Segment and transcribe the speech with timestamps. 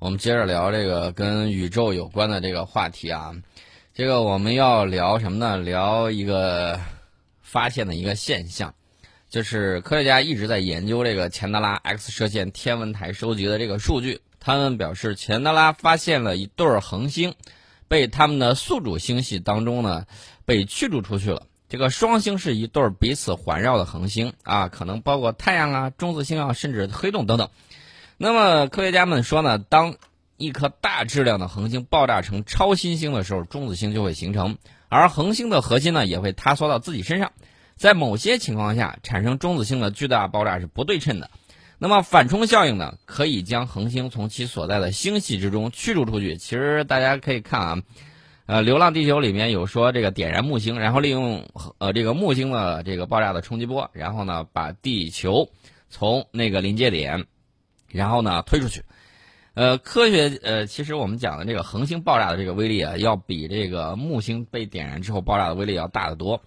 [0.00, 3.34] 我们接着聊这个跟宇宙有关的这个话题啊。
[3.92, 5.58] 这个我们要聊什么呢？
[5.58, 6.80] 聊一个
[7.42, 8.74] 发现的一个现象，
[9.28, 14.22] 就是科学家一直在研究这个钱德拉 X 射线天文台收集的这个数据。
[14.40, 17.34] 他们表示，钱德拉发现了一对恒星，
[17.86, 20.06] 被他们的宿主星系当中呢
[20.46, 21.42] 被驱逐出去了。
[21.68, 27.50] 这个双星是一对彼此环绕的恒星啊，可能包括太阳啊、中子星啊，甚至黑洞等等。
[28.22, 29.94] 那么科学家们说呢，当
[30.36, 34.58] 一颗大质量的恒星爆炸成超新星的时候，中子星就会形成，
[34.90, 37.32] 而恒星的核心呢也会塌缩到自己身上。
[37.76, 41.30] 在某些情况下，产生中子星的巨大爆炸是不对称的。
[41.78, 46.36] 那么反冲效应呢，可以将恒星从其所在的星系之中驱逐出去。
[46.36, 47.82] 其实大家可以看啊，
[48.44, 55.48] 呃，《流浪地球》里面有说这个点燃木星，然后利用呃这个木星的这个爆炸的冲击波，然后呢把地球
[55.88, 57.24] 从那个临界点，
[57.92, 58.82] 然后呢推出去。
[59.54, 66.40] 呃，科学呃，其实我们讲的这个恒星爆炸的这个威力啊，要比这个木星被点燃之后爆炸的威力要大得多。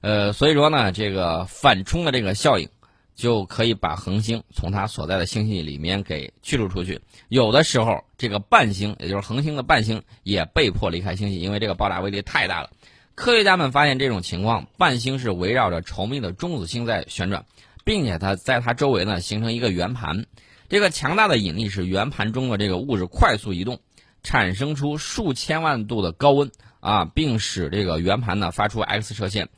[0.00, 2.68] 呃，所以说呢，这个反冲的这个效应。
[3.16, 7.00] 就可以把恒星从它所在的星系里面给驱逐出去。
[7.28, 12.68] 有的时候，这个伴星，也就是恒星的伴星，也被迫离开星系，因为这个爆炸威力太大了。
[13.14, 17.46] 科学家们发现这种情况，伴星是围绕着稠密的中子星在旋转，
[17.86, 20.26] 并且它在它周围呢形成一个圆盘。
[20.68, 23.80] 这个强大的引力使圆盘中的这个物质快速移动，
[24.22, 26.50] 产生出数千万度的高温
[26.80, 29.48] 啊，并使这个圆盘呢发出 X 射线。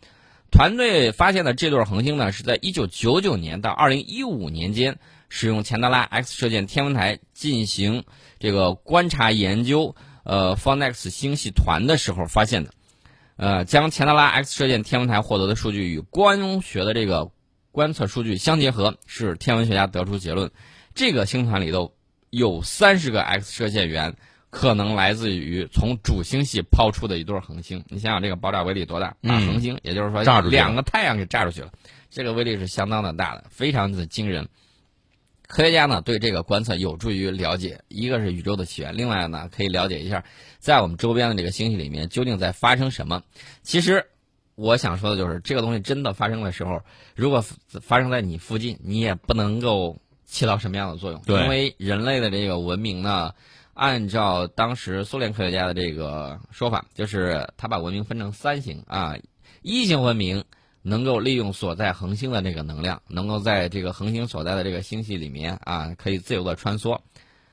[0.51, 4.98] 团队发现的这对恒星呢，是在1999年到2015年间，
[5.29, 8.05] 使用钱德拉 X 射线天文台进行
[8.39, 12.70] 这个观察研究，呃 f o n e x 星系团的时候发现的。
[13.36, 17.31] 呃，将钱德拉 X 射线天文台获得的数据与光学的这个
[17.70, 20.51] 观测数据相结合，使天文学家得出结论：
[20.99, 21.95] 这个星团里头
[22.31, 24.17] 有三十个 X 射线源。
[24.51, 29.15] 可能来自于从主星系抛出的一对恒星，你想想这个爆炸威力多大？
[29.21, 31.70] 把恒星，也就是说两个太阳给炸出去了，
[32.08, 34.48] 这个威力是相当的大的，非常的惊人。
[35.47, 40.25] 科学家呢对这个观测有助于了解，一个是宇宙的起源，另外呢可以了解一下
[40.58, 43.23] 在我们周边的这个星系里面究竟在发生什么。
[43.63, 44.07] 其实
[44.55, 46.81] 我想说的就是，这个东西真的发生的时候，
[47.14, 47.45] 如果
[47.83, 53.33] 发生在你附近，你也不能够起到什么样的作用，因为人类的这个文明呢。
[53.80, 59.14] 按照当时苏联科学家的这个说法，就是他把文明分成三型啊，
[59.62, 60.42] 一型文明
[60.83, 66.98] 能够利用所在恒星的这个能量，能够在这个恒星所在的这个星系里面啊，可以自由的穿梭。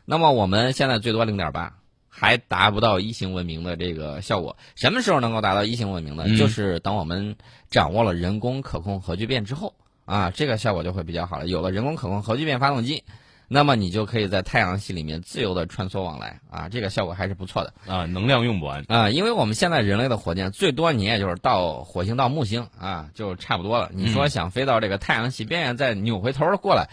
[0.03, 1.77] 那么我们现在最多零点八，
[2.09, 4.57] 还达不到一型文明的这个效果。
[4.73, 6.35] 什么时候能够达到一型文明呢？
[6.35, 7.35] 就是等我们
[7.69, 9.75] 掌握了人工可控核聚变之后
[10.05, 11.47] 啊，这个效果就会比较好了。
[11.47, 13.03] 有了人工可控核聚变发动机。
[13.47, 23.91] 那么你就可以在太阳系里面自由的穿梭往来啊，这个效果还是不错的啊，能量用不完啊，因为我们现在人类的火箭最多你也就是到火星到木星啊，就差不多了。
[23.93, 26.89] 你说想飞到这个太阳系边缘再扭回头过来，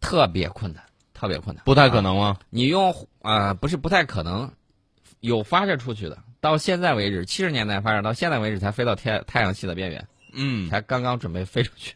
[0.00, 0.82] 特别困难，
[1.14, 2.38] 特别困难，不太可能吗？
[2.50, 4.50] 你用啊，不是不太可能，
[5.20, 11.94] 有发射出去的，到现在为止，七十年代发射到现在为止才飞到天太阳系的边缘，嗯，才刚刚准备飞出去。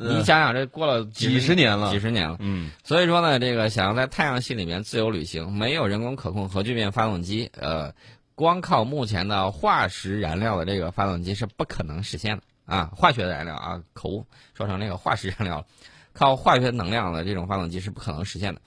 [0.00, 7.92] 你想想，这过了几十年了，几十年了，嗯，所以说呢，这个想要在太阳系里面自由旅行，没有人工可控核聚变发动机，呃，
[8.34, 15.66] 光靠目前的化石燃料的这个发动机是不可能实现的啊，化学的燃料啊，口误说成那个化石燃料了，
[16.14, 18.62] 靠化学能量的这种发动机是不可能实现的。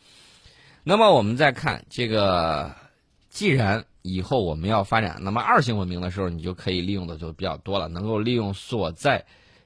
[0.83, 2.75] 那么我们再看这个，
[3.29, 9.25] 既然以后我们要发展，那么二型文明的时候，你就可以利用的就比较多了，能够利用所在。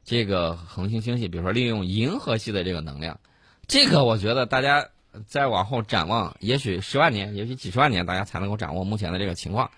[0.10, 3.20] 这个恒星星系，比如说利用银河系的这个能量，
[3.68, 4.90] 这个我觉得大家
[5.28, 9.70] 再往后展望，也许十万年，也许几十万年，大家才能够掌握目前的这个情况。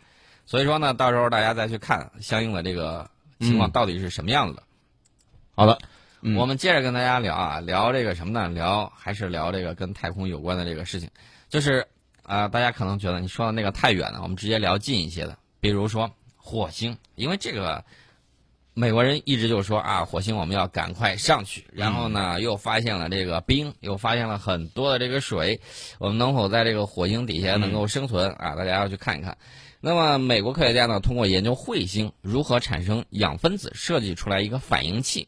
[0.45, 3.11] 所以说呢，到时候大家再去看相应的这个
[3.41, 4.63] 情况到底是什么样子的。
[5.53, 5.77] 好的，
[6.37, 8.47] 我们接着跟大家聊啊，聊这个什么呢？
[8.47, 11.09] 聊还是聊这个跟太空有关的这个事情。
[11.49, 11.85] 就是
[12.23, 17.84] 啊，大家可能觉得你说的那个太远了，我们直接聊近一些的，比如说火星，因为这个。
[18.73, 25.59] 美国人一直就说啊，火星我们要赶快上去，然后呢，又发现了这个冰，又发现了很多的这个水，
[26.00, 28.56] 我们能否在这个火星底下能够生存啊？
[28.56, 29.38] 大家要去看一看。
[29.82, 35.28] 那么，美国科学家呢，通过研究彗星如何产生氧分子，设计出来一个反应器。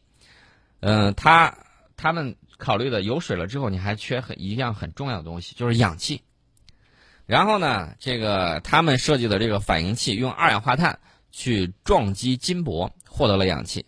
[0.79, 1.57] 嗯，他
[1.97, 6.21] 他们考虑的有水了之后，你还缺很一样很重要的东西，就是氧气。
[7.25, 10.99] 然后呢，这个他们设计的这个反应器用二氧化碳
[11.31, 12.93] 去撞击金箔。
[13.15, 13.85] 获得了氧气，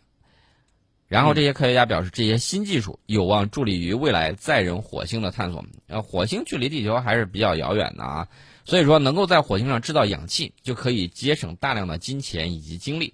[1.08, 5.66] 然后这些科学家表示，这些新技术有望助力于未来载人火星的探索。
[5.88, 8.28] 呃，火星距离地球还是比较遥远的啊，
[8.66, 13.12] 所以说能够在火星上制造氧气，就可以节省大量的金钱以及精力。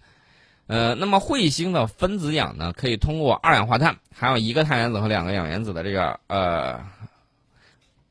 [0.67, 6.77] 呃，那么彗星的分子氧呢，可以通过二氧化碳，还有一个碳原子和两个氧原子的这个呃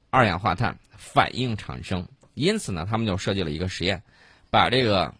[0.08, 2.08] 二氧化碳反应产生。
[2.32, 4.02] 因此呢，他们就设计了一个实验，
[4.50, 5.12] 把这个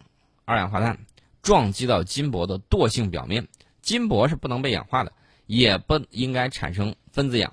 [0.47, 0.99] 二氧化碳
[1.43, 3.47] 撞击到金箔的惰性表面。
[3.83, 5.13] 金箔是不能被氧化的，
[5.47, 7.53] 也不应该产生分子氧，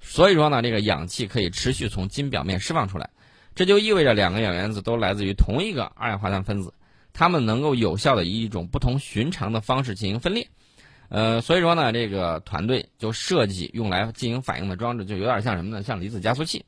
[0.00, 3.10] 所以说呢，这个氧气可以持续从金表面释放出来，
[3.54, 6.72] 这就意味着两个氧原子都来自于同一个二氧化碳分子，
[7.12, 10.48] 它们能够有效的以一种不同寻常的方式进行分裂，
[11.08, 15.82] 呃，所以说呢，这个团队就设计用来进行反应的装置，就有点像什么呢？
[15.82, 16.64] 像离子加速器，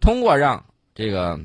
[0.00, 0.64] 通过让
[0.94, 1.38] 这个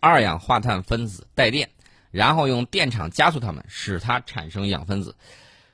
[0.00, 1.68] 二氧化碳分子带电，
[2.14, 5.16] 然后用电场加速它们，使它产生氧分子。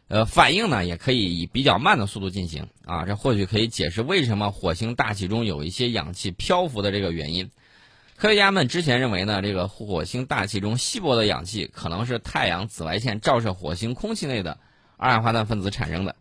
[0.09, 7.51] 呃，反应呢也可以以比较慢的速度进行啊，这或许可以解释为什么火星大气中有一些氧气漂浮的这个原因。
[8.17, 14.59] 科学家们之前认为呢，这个火星大气中稀薄的氧气可能是太阳紫外线照射火星空气内的
[14.97, 16.17] 二氧化碳分子产生的，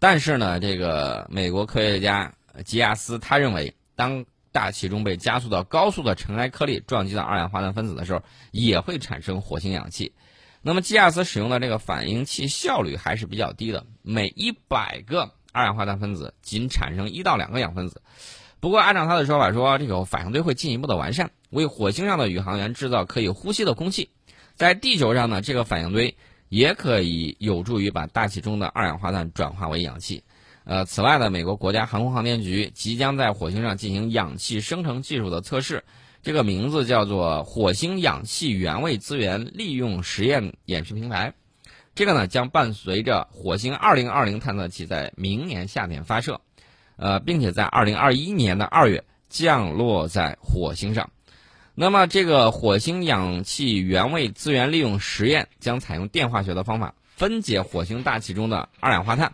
[0.00, 2.34] 但是呢，这个美国科学家
[2.64, 10.12] 吉亚斯他认为，当大气中被加速到高速的尘埃颗粒撞击到二氧化碳分子的时候，也会产生火星氧气。
[10.62, 18.02] 那么基亚斯使用的这个反应器效率还是比较低的，每一百个二氧化碳分子仅产生一到两个氧分子。
[18.60, 24.10] 不过按照他的说法说，这个反应堆会进一步的完善，为火星上的宇航员制造可以呼吸的空气。
[24.54, 26.14] 在地球上呢，这个反应堆
[26.50, 30.24] 也可以有助于把大气中的二氧化碳转化为氧气。
[30.64, 35.82] 呃，此外呢，美国国家航空航天局即将在火星上进行氧气生成技术的测试。
[36.22, 41.32] 这个名字叫做火星氧气原位资源利用实验演示平台，
[41.94, 46.38] 这个呢将伴随着火星2020探测器在明年夏天发射，
[46.96, 51.10] 呃，并且在2021年的二月降落在火星上。
[51.74, 59.32] 那么，这个火星氧气原位资源利用实验将采用电化学的方法分解火星大气中的二氧化碳。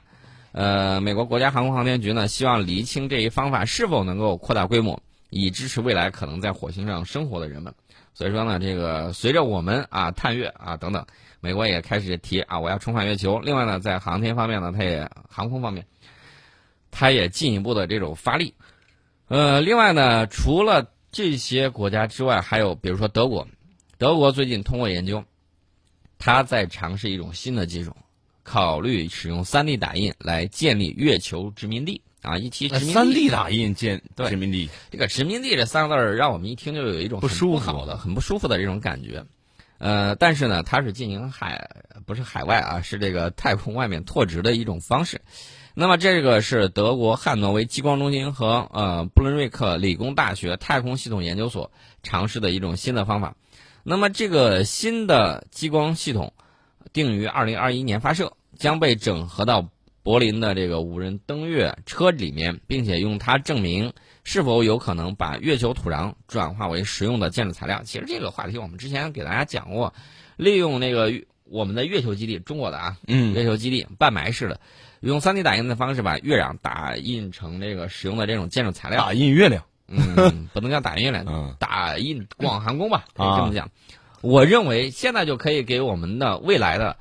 [0.56, 5.02] 呃，美国国家航空航天局呢希望厘清这一方法是否能够扩大规模。
[5.28, 7.74] 以支持未来可能在火星上生活的人们，
[8.14, 11.04] 所以说呢，这个随着我们啊探月啊等等，
[11.40, 13.40] 美国也开始提啊我要重返月球。
[13.40, 15.84] 另外呢，在航天方面呢，它也航空方面，
[16.90, 18.54] 它也进一步的这种发力。
[19.26, 23.46] 呃，另外呢，除了这些国家之外，还有比如说德国，
[23.98, 25.24] 德国最近通过研究，
[26.18, 27.94] 它在尝试一种新的技术，
[28.46, 32.00] 考虑使用 3D 打印来建立月球殖民地。
[32.22, 39.24] 啊，一提殖民地，三 D 打印建殖民地，这个殖民地这三个字儿，让我们一听就有一种不舒服的、很不舒服的这种感觉。
[39.78, 41.68] 呃，但是呢，它是进行海，
[42.04, 45.20] 不是海外啊，是这个太空外面拓殖的一种方式。
[45.74, 51.70] 那么这个是德国汉诺威激光中心和呃布伦瑞克理工大学太空系统研究所
[52.02, 53.36] 尝试的一种新的方法。
[53.84, 56.32] 那么这个新的激光系统
[56.92, 59.68] 定于二零二一年发射，将被整合到。
[60.02, 63.92] 柏林的这个无人登月车里面，并且用它证明
[64.22, 67.82] 是否有可能把月球土壤转化为实用的建筑材料。
[67.82, 69.92] 其实这个话题我们之前给大家讲过，
[70.36, 71.12] 利用那个
[71.42, 74.60] 我们的月球基地，中国的啊，嗯，月球基地半埋式的，
[75.00, 79.00] 用 3D 打印的方式把月壤打印成这个使用的这种建筑材料。
[79.00, 81.24] 打印月亮，嗯，不能叫打印月亮，
[81.58, 83.68] 打印广寒宫吧，可以这么讲。
[84.26, 86.96] 我认为现在就可以给我们的未来的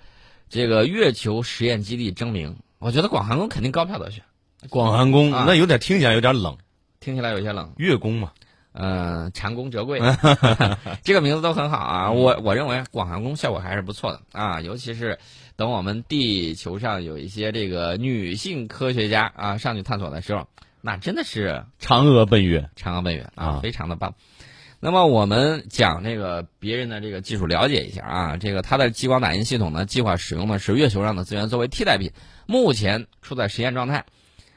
[0.47, 2.55] 这个月球实验基地证明。
[2.77, 4.23] 我觉得广寒宫肯定高票得选，
[4.69, 6.55] 广寒宫那有点听起来有点冷，
[6.99, 7.73] 听起来有些冷。
[7.77, 8.31] 月宫嘛，
[8.73, 9.99] 呃，蟾宫折桂，
[11.03, 12.11] 这个名字都很好啊。
[12.11, 15.17] 我我认为广寒宫效果还是不错的啊，尤其是
[15.55, 20.47] 等我们地球上有一些这个女性科学家啊上去探索的时候，
[20.81, 24.13] 那真的是嫦娥奔月，嫦娥奔月啊，非常的棒。
[24.79, 32.11] 那么我们讲这个别人的这个技术了解一下啊，这个它的激光打印系统呢，计划使用的是月球上的资源作为替代品。
[32.45, 34.05] 目前处在实验状态，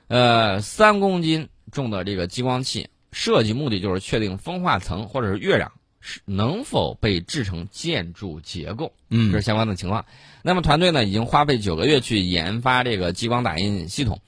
[0.09, 5.69] 呃，三公斤重的这个激光器设计目的就是确定风化层或者是月壤
[6.01, 10.05] 是能否被制成建筑结构，嗯，这是相关的情况。
[10.43, 14.21] 那么团队呢已经花费九个月去研发这个激光打印系统，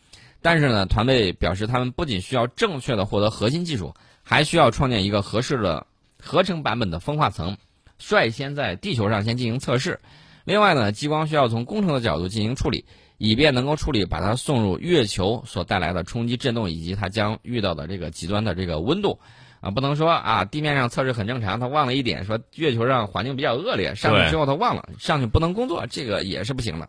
[0.42, 5.86] 但是呢，团队表示他们不仅需要正确的获得核心技术，还需要创建一个合适的
[6.20, 7.56] 合成版本的风化层，
[7.98, 10.00] 率先在地球上先进行测试。
[10.44, 12.84] 另外呢，激光需要从工程的角度进行处理。
[13.22, 19.20] 以便能够处理把它送入月球所带来的冲击震动，以及它将遇到的这个极端的这个温度，
[19.60, 26.88] 啊，不能说啊地面上测试很正常，他忘了一点，说月球上环境比较恶劣，上去之后他忘了上去不能工作，这个也是不行的。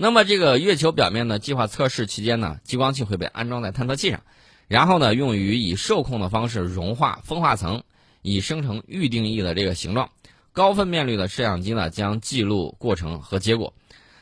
[0.00, 4.22] 那么这个月球表面的计划测试期间呢，激光器会被安装在探测器上，
[4.68, 7.82] 然后呢，用于以受控的方式融化风化层，
[8.22, 10.10] 以生成预定义的这个形状。
[10.52, 13.74] 高分辨率的摄像机呢，将记录过程和结果。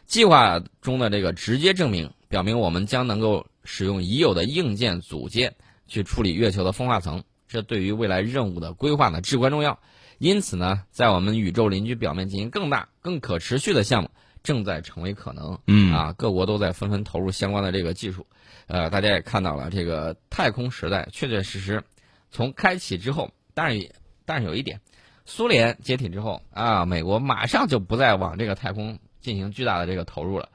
[0.06, 5.56] 计划中的这个直接证明，表明我们将能够使用已有的硬件组件
[5.86, 9.78] 去处理月球的风化层，这对于未来任务的规划呢至关重要。
[10.16, 14.10] 因此呢，在我们宇宙邻居表面进行更大、更可持续的项目
[14.46, 15.58] 正在成为可能。
[15.66, 18.24] 嗯啊，各国都在纷纷投入相关的这个技术。
[18.66, 21.82] 呃，大家也看到了，这个太空时代确确实实
[22.30, 23.90] 从开启之后，但是
[24.24, 24.80] 但是有一点，
[25.24, 28.98] 苏联解体之后啊，美国马上就不再往这个太空。
[29.22, 30.48] 进行巨大的这个投入了，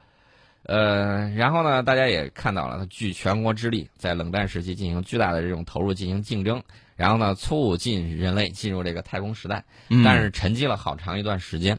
[0.62, 6.62] 呃，然后呢，大家也看到了，它举全国之力，在冷战时期进行巨大的这种投入进行竞争，
[6.96, 9.62] 然后呢，促进人类进入这个太空时代，
[10.02, 11.78] 但是沉寂了好长一段时间，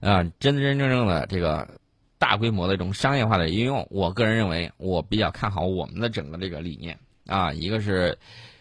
[0.00, 1.68] 啊，真真正正的这个
[2.18, 8.18] 大规模的这种商业化的应用，我个人认为，我比较看好我们的整个这个理念啊，一个是，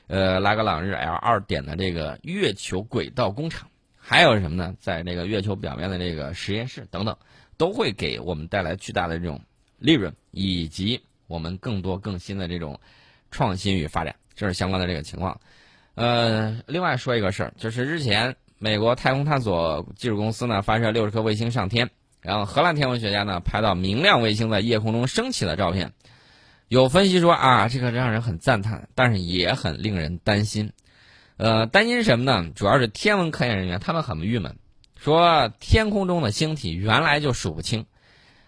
[0.08, 3.68] 呃，拉格朗日 L 二点的这个月球轨道工厂，
[3.98, 4.76] 还有什么呢？
[4.80, 7.18] 在这个月球表面的这个实验室等等。
[7.58, 9.42] 都会给我们带来巨大的这种
[9.80, 12.80] 利润，以及我们更多更新的这种
[13.32, 15.38] 创新与发展，这是相关的这个情况。
[15.96, 21.90] 呃，另外说一个事儿，就是日前美国太空探索技术公司呢发射六十颗卫星上天，
[22.22, 25.94] 然后荷兰天文学家呢拍到明亮卫星在夜空中升起的照片。
[26.68, 30.72] 有分析说啊，这个让人很赞叹，但是也很令人担心。
[31.38, 32.52] 呃，担心什么呢？
[32.54, 34.58] 主要是天文科研人员他们很郁闷。
[35.00, 37.86] 说天空中的星体原来就数不清，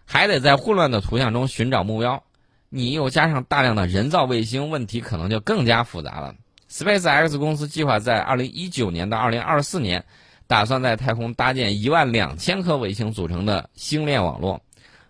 [0.04, 2.22] 还得在混乱的图像中寻找目标。
[2.68, 6.36] 你又加上大量的人造卫星，问题可能就更加复杂了。
[6.72, 10.06] SpaceX 公司计划在2019年到2024年，
[10.48, 14.62] 打算在太空搭建一万两千颗卫星组成的星链网络，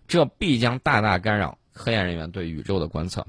[0.08, 3.24] 这必将大大干扰科研人员对宇宙的观测。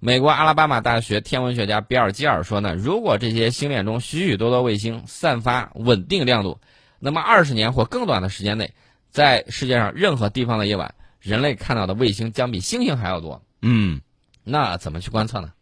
[0.00, 6.58] 美国阿拉巴马大学天文学家比尔基尔说呢，如果这些星链中许许多多卫星散发稳定亮度，
[6.98, 8.72] 那么二十年或更短的时间内，
[9.10, 13.42] 在世界上任何地方的夜晚，人类看到的卫星将比星星还要多。
[13.60, 14.00] 嗯，
[14.42, 15.52] 那怎么去观测呢？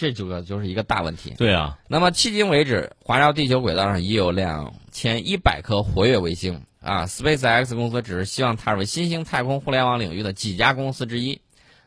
[0.00, 1.34] 这就个就是一个大问题。
[1.36, 1.78] 对啊。
[1.86, 7.04] 那么迄今为止，环绕地球轨道上已有两千一百颗活跃卫星啊。
[7.06, 11.40] SpaceX 公司只是希望踏入新兴太空互联网领域的几家公司之一。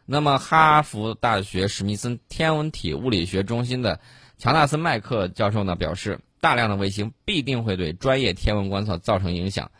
[0.05, 3.99] 那么，哈佛大学史密森天文体物理学中心的
[4.37, 6.19] 乔纳森麦克教授呢表示。
[6.43, 9.71] 大量的卫星必定会对专业天文观测造成影响，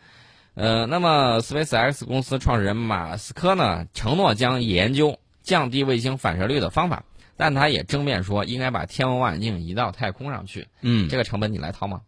[0.54, 7.04] 呃，那么 SpaceX 公司创始人马斯克呢，承诺将研究降低卫星反射率的方法，
[7.36, 10.68] 但他也正面说应该把天文望远镜移到太空上去。
[10.82, 12.00] 嗯，这个成本你来掏吗？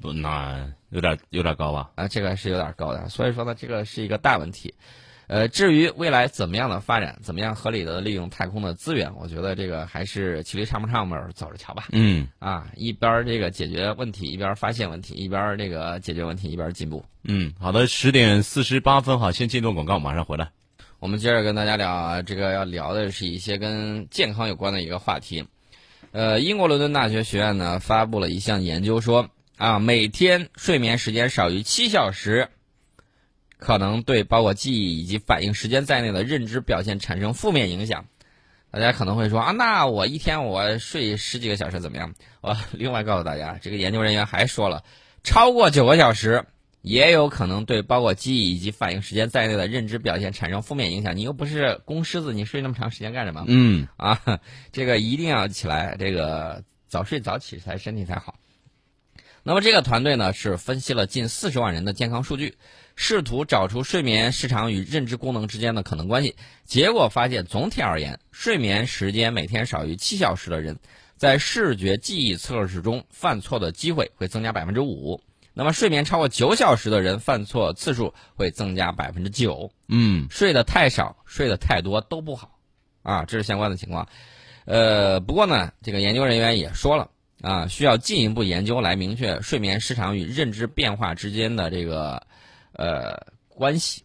[0.00, 1.90] 不，那有点有点高吧？
[1.96, 4.74] 啊，这个是有点高的，所以说呢，这个是一个大问题。
[5.26, 11.84] 呃，至于未来怎么样的发展，怎么样合理的利用太空的资源，我觉得这个还是骑驴上不上门，走着瞧吧。
[11.92, 17.04] 嗯，啊，一边这个解决问题，一边发现问题，一边这个解决问题，一边进步。
[17.22, 20.50] 嗯，好的，十点四十八分，好，先进段广告，马上回来。
[21.00, 25.46] 我们接着跟大家聊，这个要聊的是一些跟健康有关的一个话题。
[26.12, 32.48] 呃，英国伦敦大学学院呢发布了一项研究说，啊，每天睡眠时间少于七小时。
[33.56, 38.06] 可能对包括记忆以及反应时间在内的认知表现产生负面影响。
[38.70, 42.14] 大家可能会说啊，那我一天我睡十几个小时怎么样？
[42.42, 44.84] 我另外告诉大家，这个研究人员还说了，
[45.24, 46.44] 超过九个小时
[46.82, 51.16] 也有可能对包括记忆以及反应时间在内的认知表现产生负面影响。
[51.16, 53.44] 你又不是公狮子，你睡那么长时间干什么？
[53.46, 54.20] 嗯啊，
[54.72, 58.36] 这个一定要起来，这个早睡早起才身体才好。
[59.42, 62.56] 那么这个团队呢是分析了近四十万人的健康数据。
[62.96, 70.78] 试图找出睡眠时长与认知功能之间的可能关系，结果发现，总体而言，睡眠时间每天少于七小时的人，
[71.16, 75.18] 在视觉记忆测试中犯错的机会会增加百分之五；
[75.60, 79.70] 那么睡眠超过九小时的人，犯错次数会增加百分之九。
[79.88, 82.58] 嗯，睡得太少、睡得太多都不好，
[83.02, 84.08] 啊，这是相关的情况。
[84.64, 87.10] 呃，不过呢，这个研究人员也说了，
[87.42, 92.26] 啊，需要进一步研究来明确睡眠时长与认知变化之间的这个。
[92.72, 94.04] 呃，关系，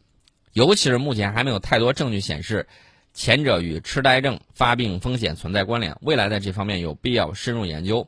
[0.52, 2.68] 尤其是目前还没有太多证据显示，
[3.14, 5.96] 前者与痴呆症发病风险存在关联。
[6.02, 8.06] 未来在这方面有必要深入研究。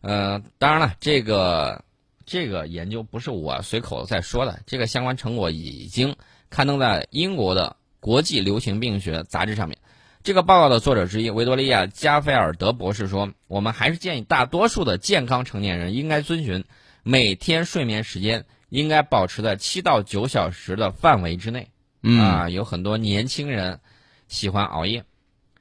[0.00, 1.84] 呃，当然了，这个
[2.28, 6.14] 这个研究不是我随口在说的，这个相关成果已经
[6.50, 9.78] 刊登在英国的国际流行病学杂志上面。
[10.22, 16.64] 这个报告的作者之一维多利亚·加菲尔德博士说：“我们还是建议大多数的健康成年人应该遵循
[17.02, 21.70] 每天睡眠时间。”应该保持在七到九小时的范围之内，
[22.02, 23.80] 嗯啊，有很多年轻人
[24.26, 25.06] 喜欢熬夜。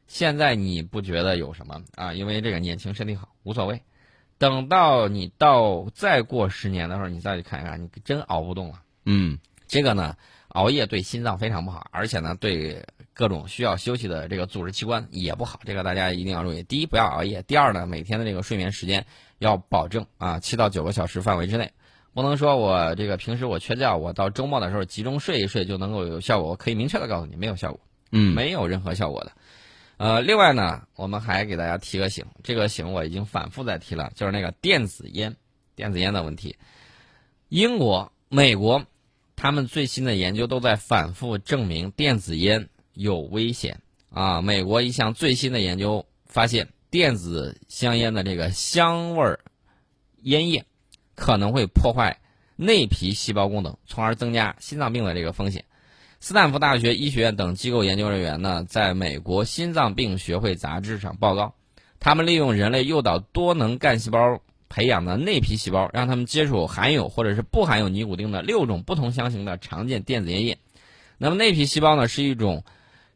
[0.07, 2.13] 现在你不觉得有什么啊？
[2.13, 3.81] 因为这个年轻身体好，无所谓。
[4.37, 8.81] 等到你到再过十年的时候，你再去看一看，你真熬不动了。
[9.05, 10.15] 嗯这个呢，
[10.49, 15.59] 熬夜对心脏非常不好，而且呢，对各种需要休息的这个组织器官也不好。
[15.65, 16.63] 这个大家一定要注意。
[16.63, 19.05] 第一，不要熬夜；第二呢，每天的这个睡眠时间
[19.39, 21.71] 要保证啊，七到九个小时范围之内，
[22.13, 26.51] 不能说我这个平时我缺觉，我到周末的时候集中睡一睡就能够有效果。
[26.51, 27.79] 我可以明确的告诉你，没有效果，
[28.11, 29.31] 嗯没有任何效果的。
[29.97, 35.35] 呃，另外呢，我们还给大家提个醒，这个醒我已经反复在提了，就是那个电子烟，
[35.75, 36.55] 电子烟的问题。
[37.49, 38.85] 英国、美国，
[39.35, 44.41] 他们最新的研究都在反复证明电子烟有危险啊。
[44.41, 49.39] 美国一项最新的研究发现，电子香烟的这个香味儿
[50.21, 50.63] 烟叶
[51.15, 52.19] 可能会破坏
[52.55, 55.65] 内皮细胞功能，从而增加心脏病的这个风险。
[56.27, 61.53] 斯坦福大学医学院等机构研究人员呢，在美国心脏病学会杂志上报告，
[62.01, 70.57] 他们利用人类诱导多能干细胞培养的内皮细胞，让他们接触含有或者是不含有尼古丁的六种不同香型的常见电子烟叶。
[71.17, 72.65] 那么内皮细胞呢，是一种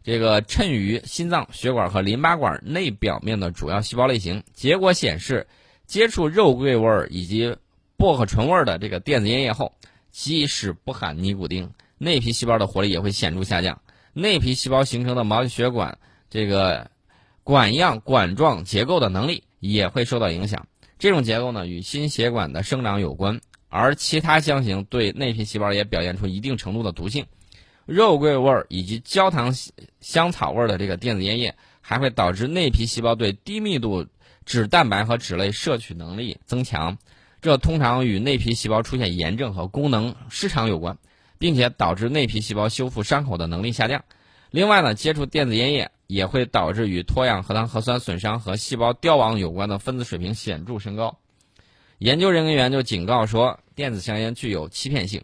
[0.04, 4.42] 这个衬于心脏、血管和淋巴管内表面的主要细胞类型。
[4.54, 5.48] 结果显示，
[5.86, 7.58] 接触肉桂味儿以及
[7.98, 9.74] 薄荷醇味儿的这个电子烟叶后，
[10.12, 11.70] 即使不含尼古丁，
[12.04, 13.80] 内皮细胞的活力也会显著下降。
[14.12, 16.00] 内皮细胞形成的毛细血管
[16.32, 16.90] 这个
[17.44, 20.66] 管样管状结构的能力也会受到影响。
[20.98, 23.40] 这种结构呢，与心血管的生长有关，
[23.70, 27.28] 而其他香型对内皮细胞也表现出一定程度的毒性。
[27.86, 29.54] 肉桂味儿以及焦糖
[30.00, 34.08] 香草味儿的这个电子烟叶，还会导致内皮细胞对低密度
[34.44, 36.98] 脂蛋白和脂类摄取能力增强，
[37.42, 40.98] 这通常与内皮细胞出现炎症和功能失常有关，
[41.42, 44.04] 并且导致内皮细胞修复伤口的能力下降。
[44.52, 51.18] 另外呢，接触电子烟叶也会导致与脱氧核糖核酸损伤和细胞凋亡有关的分子水平显著升高。
[51.98, 55.24] 研究人员就警告说，电子香烟具有欺骗性，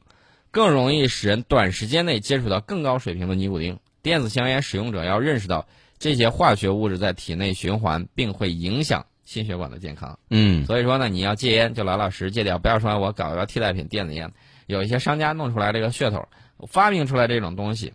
[0.50, 3.78] 更容易使人短时间内接触到更高水平的尼古丁。
[4.02, 5.68] 电子香烟使用者要认识到
[6.00, 10.18] 这些化学物质在体内循环，并会影响心血管的健康。
[10.32, 14.32] 嗯所以说呢，你要戒烟就老老实实戒掉，不要说我搞一个替代品电子烟。
[14.68, 16.28] 有一些商家弄出来这个噱头，
[16.68, 17.94] 发明出来这种东西，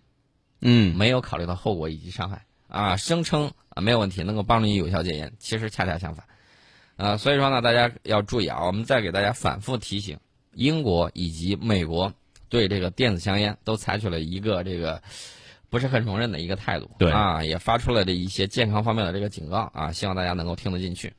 [0.59, 6.25] 嗯没有考虑到后果以及伤害啊，声称啊没有问题，能够帮助你有效戒烟，其实恰恰相反。
[6.95, 10.19] 呃，所以说呢，大家要注意啊，我们再给大家反复提醒，
[10.53, 12.13] 英国以及美国
[12.49, 15.01] 对这个电子香烟都采取了一个这个
[15.71, 21.11] 不是很容忍的一个态度，对啊，也发出了这一些健康方面的这个警告啊，希望大家能够听得进去。